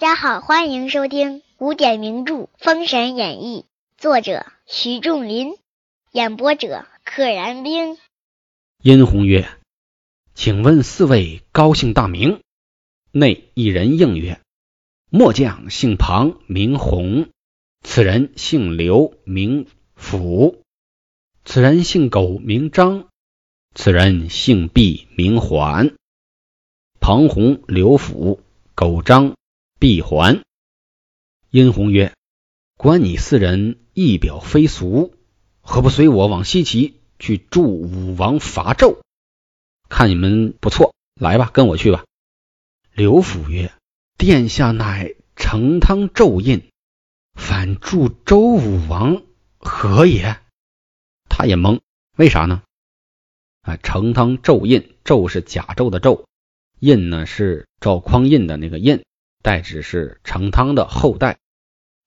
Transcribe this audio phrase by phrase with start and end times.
[0.00, 3.66] 大家好，欢迎收听古典名著《封神演义》，
[4.00, 5.58] 作者徐仲林，
[6.10, 7.98] 演播者可燃冰。
[8.82, 9.46] 殷红曰
[10.32, 12.40] ：“请问四位高姓大名？”
[13.12, 14.40] 内一人应曰
[15.12, 17.26] ：“末将姓庞，名弘；
[17.82, 20.62] 此人姓刘，名辅；
[21.44, 23.02] 此人姓苟，名张；
[23.74, 25.94] 此人姓毕，名环。
[27.00, 28.40] 庞洪、刘辅、
[28.74, 29.36] 苟张、
[29.80, 30.44] 毕环。”
[31.50, 32.14] 殷红曰
[32.78, 35.16] ：“观你四人仪表非俗，
[35.60, 39.02] 何不随我往西岐？”去助武王伐纣，
[39.90, 42.06] 看你们不错，来吧，跟我去吧。
[42.94, 43.74] 刘府曰
[44.16, 46.70] ：“殿下乃成汤纣印，
[47.34, 49.22] 反助周武王，
[49.58, 50.40] 何也？”
[51.28, 51.80] 他也懵，
[52.16, 52.62] 为啥呢？
[53.60, 56.24] 啊，成汤纣印，纣是甲胄的纣，
[56.78, 59.04] 印呢是赵匡胤的那个印，
[59.42, 61.38] 代指是成汤的后代。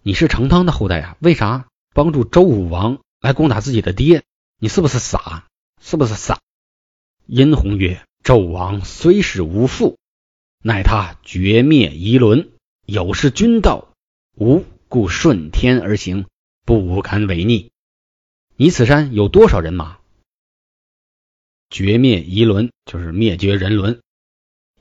[0.02, 1.18] 你是成汤的后代啊？
[1.20, 4.24] 为啥帮助周武王来攻打自己的爹？
[4.60, 5.48] 你是不是傻？
[5.82, 6.40] 是不是傻？
[7.26, 9.98] 殷红曰：“纣王虽是无父，
[10.62, 12.52] 乃他绝灭夷伦，
[12.86, 13.94] 有失君道，
[14.36, 16.26] 吾故顺天而行，
[16.66, 17.72] 不敢违逆。
[18.56, 19.98] 你此山有多少人马？
[21.70, 24.02] 绝灭夷伦就是灭绝人伦，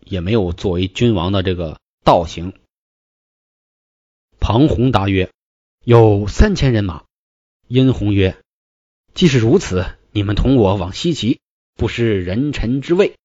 [0.04, 2.52] 也没有作为君王的这个道行。”
[4.40, 5.30] 庞弘答曰
[5.84, 7.04] ：“有三千人马。”
[7.68, 8.36] 殷红曰。
[9.14, 11.38] 既是如此，你们同我往西岐，
[11.74, 13.16] 不失人臣之位，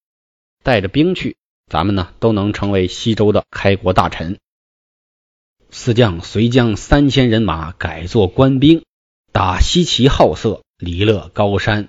[0.61, 4.37] 带着兵去，咱们呢都能成为西周的开国大臣。
[5.69, 8.83] 四将遂将三千人马改作官兵，
[9.31, 11.87] 打西岐好色，离乐高山，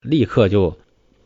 [0.00, 0.78] 立刻就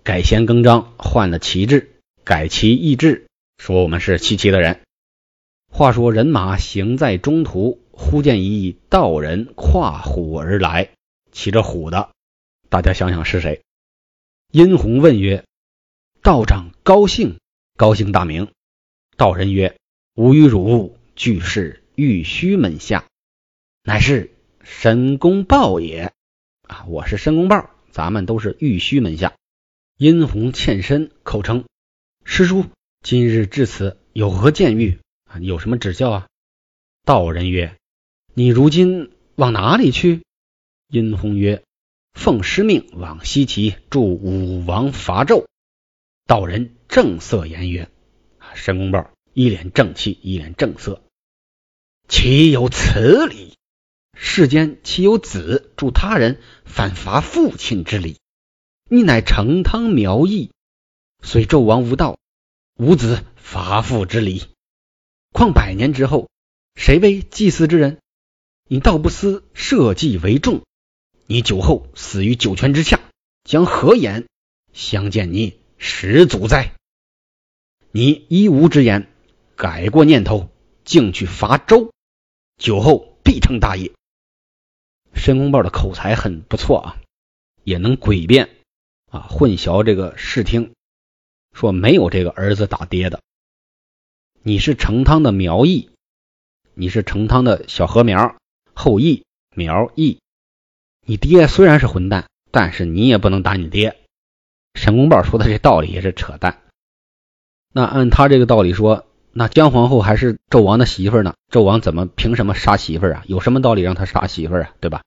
[0.04, 3.26] 改弦更张，换了旗帜，改旗易帜，
[3.62, 4.80] 说我们是西岐的人。
[5.70, 10.90] 话说人马行在中途，忽见一道人跨虎而来。
[11.30, 12.10] 骑着虎的，
[12.68, 13.62] 大家想想是谁？
[14.50, 15.44] 殷红问曰
[16.22, 17.38] ：“道长高姓？
[17.76, 18.50] 高姓大名？”
[19.16, 19.76] 道人曰
[20.16, 23.06] ：“吾与汝俱是玉虚门下，
[23.84, 24.34] 乃是
[24.64, 26.12] 申公豹也。”
[26.66, 29.34] 啊，我是申公豹，咱们都是玉虚门下。
[29.98, 31.64] 殷红欠身口称
[32.26, 32.66] ：“师叔，
[33.02, 35.00] 今日至此有何见遇？
[35.24, 36.26] 啊，有什么指教啊？”
[37.04, 37.76] 道人曰
[38.32, 40.22] ：“你如今往哪里去？”
[40.88, 41.64] 殷红曰
[42.14, 45.46] ：“奉师命往西岐助武王伐纣。”
[46.26, 47.90] 道人正色言曰
[48.54, 51.02] ：“申公豹一脸正气，一脸正色，
[52.06, 53.54] 岂有此理？
[54.14, 58.18] 世间岂有子助他人反伐父亲之理？
[58.88, 60.52] 你乃成汤苗裔，
[61.22, 62.18] 虽纣王无道，
[62.76, 64.48] 无子伐父之礼。
[65.32, 66.28] 况百年之后，
[66.74, 67.98] 谁为祭祀之人？
[68.68, 70.62] 你倒不思社稷为重。”
[71.26, 73.00] 你酒后死于九泉之下，
[73.44, 74.26] 将何言
[74.72, 76.74] 相见你始祖哉？
[77.90, 79.08] 你一无之言，
[79.56, 80.50] 改过念头，
[80.84, 81.92] 竟去伐周，
[82.58, 83.92] 酒后必成大业。
[85.14, 86.96] 申公豹的口才很不错啊，
[87.64, 88.56] 也能诡辩
[89.10, 90.74] 啊，混淆这个视听，
[91.52, 93.20] 说没有这个儿子打爹的。
[94.42, 95.90] 你是成汤的苗裔，
[96.74, 98.36] 你是成汤的小禾苗
[98.74, 99.24] 后裔
[99.54, 100.18] 苗裔。
[101.04, 103.96] 你爹虽然是混蛋，但是你也不能打你爹。
[104.74, 106.62] 申公豹说的这道理也是扯淡。
[107.72, 111.34] 那按他这个道理说，那姜皇后还是纣王的媳妇呢？
[111.50, 113.22] 纣王怎么凭什么杀媳妇啊？
[113.26, 114.74] 有什么道理让他杀媳妇啊？
[114.80, 115.02] 对吧？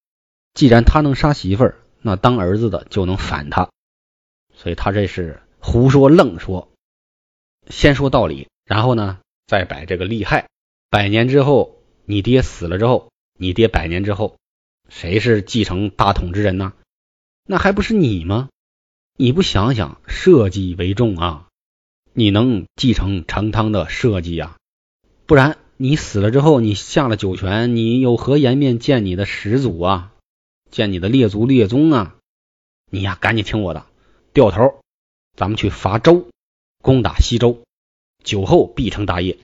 [0.53, 3.69] 既然他能杀媳妇，那当儿子的就能反他。
[4.53, 6.71] 所以他这是胡说愣说。
[7.67, 9.17] 先说道理，然后呢
[9.47, 10.47] 再摆这个利害。
[10.91, 14.37] 百年之后，你爹死了之后，你爹百年之后。
[14.87, 16.73] 谁是继承大统之人呢？
[17.47, 18.49] 那还不是你吗？
[19.17, 21.47] 你不想想社稷为重啊？
[22.13, 24.57] 你能继承成汤的社稷啊？
[25.25, 30.13] 不然你死了之后，你下了九泉，你有何颜面见你的始祖啊？
[30.69, 32.15] 见你的列祖列宗啊？
[32.91, 33.87] 你呀，赶紧听我的，
[34.31, 34.79] 掉头，
[35.35, 36.29] 咱们去伐周，
[36.81, 37.63] 攻打西周，
[38.23, 39.37] 酒后必成大业。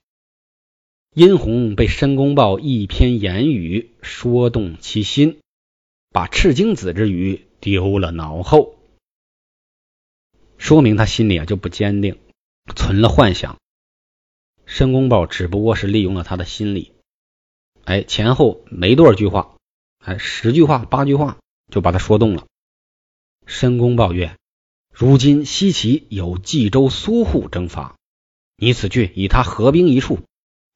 [1.14, 5.40] 殷红被申公豹一篇言语说动其心，
[6.10, 8.76] 把赤精子之语丢了脑后，
[10.58, 12.18] 说明他心里啊就不坚定，
[12.76, 13.58] 存了幻想。
[14.66, 16.94] 申公豹只不过是利用了他的心理，
[17.84, 19.58] 哎，前后没多少句话，
[20.00, 21.40] 哎，十句话八句话
[21.70, 22.48] 就把他说动了。
[23.46, 24.38] 申公豹曰
[25.01, 27.95] ：“如今西岐有冀州苏护征伐，
[28.56, 30.19] 你此去与他合兵一处。”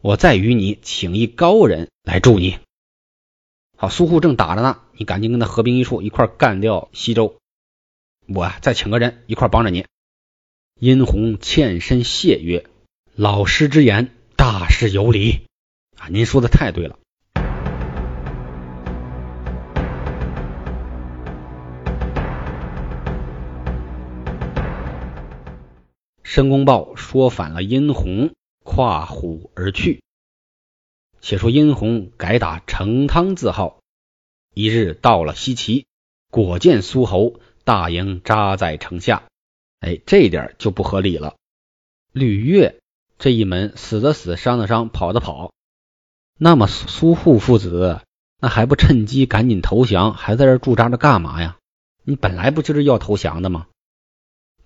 [0.01, 2.57] 我再与你请一高人来助你。
[3.77, 7.37] 好，苏护正打着呢，你赶紧跟他合兵一处，一块干掉西周。
[8.25, 9.85] 我啊再请个人一块帮着你。
[10.79, 12.65] 殷红欠身谢曰
[13.13, 15.41] ：“老师之言，大是有理
[15.99, 16.07] 啊！
[16.09, 16.97] 您说的太对了。”
[26.25, 28.33] 申公豹说反了殷红，
[28.63, 30.01] 跨虎而去。
[31.21, 33.77] 且说殷红改打成汤字号，
[34.55, 35.85] 一日到了西岐，
[36.31, 39.27] 果见苏侯大营扎在城下。
[39.79, 41.35] 哎，这一点就不合理了。
[42.11, 42.79] 吕岳
[43.19, 45.51] 这一门死的死，伤的伤，跑的跑。
[46.39, 48.01] 那么苏护父子
[48.41, 51.59] 那还不趁机赶紧投降，还在这驻扎着干嘛呀？
[52.03, 53.67] 你本来不就是要投降的吗？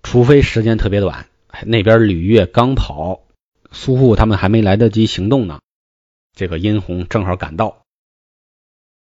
[0.02, 1.28] 除非时间特别短，
[1.66, 3.22] 那边吕岳刚跑，
[3.72, 5.60] 苏护他们还没来得及行动呢。
[6.34, 7.82] 这个殷红正好赶到，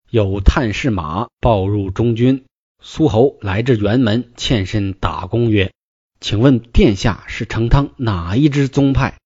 [0.10, 2.46] 有探视马报入中军，
[2.82, 5.72] 苏侯来至辕门，欠身打公曰
[6.20, 9.18] ：“请问殿下是成汤哪一支宗派？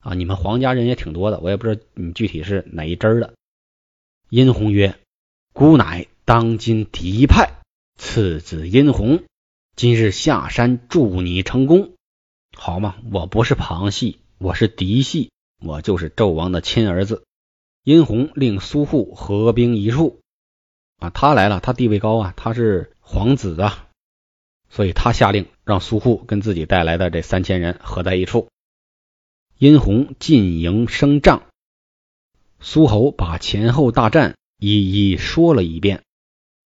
[0.00, 3.34] 啊，你们皇家人也挺多的，我也不知道你具体是哪一支的。”
[4.28, 4.98] 殷红曰
[5.52, 7.60] ：“孤乃当今敌派，
[7.96, 9.22] 次子殷红，
[9.76, 11.94] 今日下山助你成功，
[12.62, 12.96] 好吗？
[13.10, 15.30] 我不是旁系，我是嫡系。”
[15.64, 17.24] 我就是纣王的亲儿子，
[17.84, 20.20] 殷红令苏护合兵一处
[20.98, 23.88] 啊，他来了，他地位高啊，他是皇子啊，
[24.68, 28.48] 所以他下令让苏护跟自己带来的这三千人合在一处。
[29.56, 31.42] 殷红进营升帐，
[32.60, 36.02] 苏侯把前后大战一一说了一遍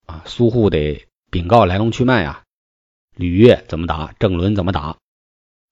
[0.07, 2.43] 啊，苏护得禀告来龙去脉啊，
[3.15, 4.99] 吕岳怎么打，郑伦怎么打，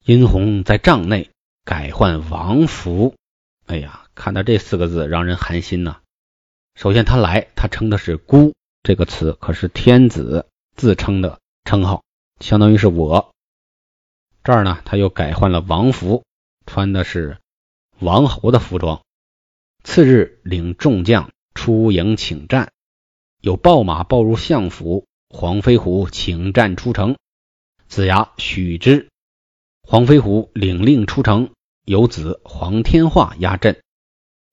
[0.05, 1.31] 殷红在帐内。
[1.65, 3.15] 改换王服，
[3.67, 6.01] 哎呀，看到这四个字让人寒心呐。
[6.75, 8.53] 首先他来，他称的是孤
[8.83, 12.03] 这个词，可是天子自称的称号，
[12.41, 13.33] 相当于是我。
[14.43, 16.25] 这儿呢，他又改换了王服，
[16.67, 17.39] 穿的是
[18.01, 19.03] 王侯的服装。
[19.85, 22.73] 次日领众将出营请战，
[23.41, 27.17] 有报马报入相府，黄飞虎请战出城，
[27.87, 29.12] 子牙许之。
[29.93, 31.51] 黄飞虎领令出城，
[31.85, 33.83] 有子黄天化压阵，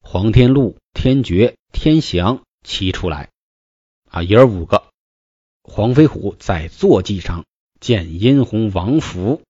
[0.02, 3.30] 黄天禄、天爵、天祥齐出来，
[4.10, 4.84] 啊，爷儿五个。
[5.64, 7.46] 黄飞虎在坐骑上
[7.80, 9.42] 见殷红王服，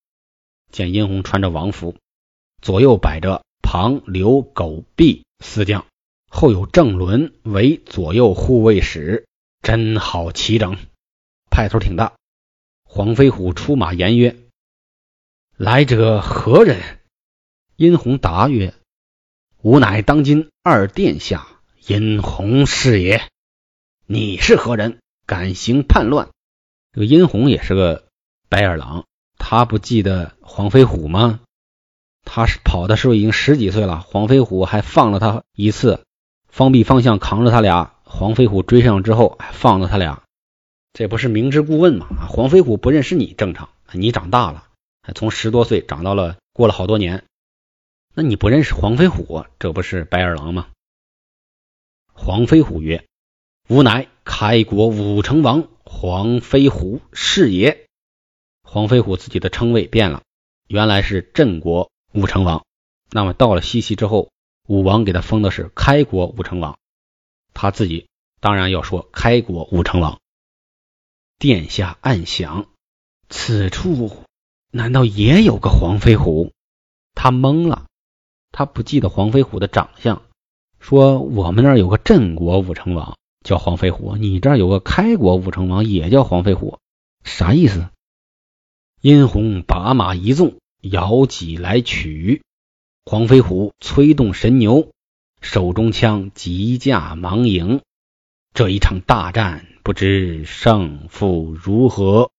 [0.70, 1.96] 见殷红穿着王服，
[2.62, 5.86] 左右摆着庞、刘、狗、毕四将，
[6.30, 9.26] 后有郑伦为左右护卫使，
[9.60, 10.76] 真好齐整，
[11.50, 12.12] 派头挺大。
[12.84, 14.36] 黄飞虎出马言曰。
[15.62, 16.80] 来者何人？
[17.76, 18.72] 殷红答曰
[19.60, 21.46] ：“吾乃当今二殿下
[21.86, 23.20] 殷红是也。
[24.06, 25.00] 你是何人？
[25.26, 26.30] 敢行叛乱？”
[26.94, 28.06] 这个殷红也是个
[28.48, 29.04] 白眼狼，
[29.36, 31.40] 他不记得黄飞虎吗？
[32.24, 36.06] 他是跑的时候已经十几岁了，黄飞虎还放了他一次，
[36.48, 40.22] 方必方向扛着他俩，黄飞虎追上之后还放了他俩，
[40.94, 42.06] 这不是明知故问吗？
[42.30, 44.68] 黄飞虎不认识你正常，你长大了。
[45.02, 47.24] 还从十多岁长到了过了好多年，
[48.14, 50.70] 那你不认识黄飞虎，这不是白眼狼吗？
[52.12, 53.06] 黄飞虎曰
[53.68, 57.86] ：“吾乃开国武成王黄飞虎是也。”
[58.62, 60.22] 黄飞虎自己的称谓变了，
[60.68, 62.66] 原来是镇国武成王。
[63.10, 64.30] 那么到了西岐之后，
[64.68, 66.78] 武王给他封的是开国武成王，
[67.54, 70.20] 他自己当然要说开国武成王。
[71.38, 72.68] 殿下暗想，
[73.28, 74.24] 此处。
[74.72, 76.52] 难道也有个黄飞虎？
[77.14, 77.86] 他懵了，
[78.52, 80.22] 他不记得黄飞虎的长相。
[80.78, 86.78] 说我们那儿有个镇国武成王叫黄飞虎，你这儿有个开国武成王也叫黄飞虎，
[87.24, 87.88] 啥意思？
[89.00, 92.42] 殷红把马一纵，摇戟来取
[93.04, 94.92] 黄飞虎，催动神牛，
[95.40, 97.80] 手中枪急驾忙迎。
[98.54, 102.30] 这一场大战，不知胜负如何，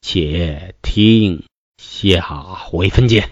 [0.00, 1.44] 且听。
[1.82, 2.20] 下
[2.54, 3.28] 回分解。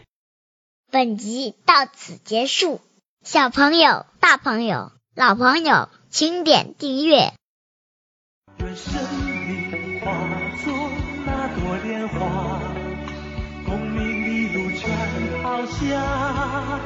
[0.91, 2.81] 本集到此结束，
[3.25, 7.33] 小朋友、大朋友、老朋友，请点订阅。
[8.59, 10.11] 愿生命化
[10.65, 10.75] 作
[11.25, 12.61] 那朵莲花，
[13.65, 16.81] 功名利禄全抛下，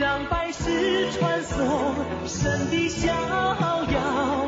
[0.00, 1.94] 让百世传颂
[2.26, 4.46] 神的逍遥。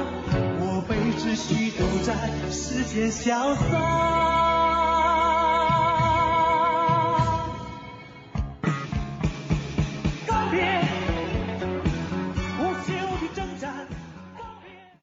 [0.61, 4.58] 我辈只需都在世间潇洒。